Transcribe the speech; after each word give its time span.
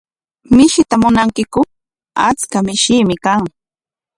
¿Mishita 0.55 0.95
munankiku? 1.01 1.61
Achka 2.27 2.57
mishiimi 2.65 3.15
kan. 3.25 3.41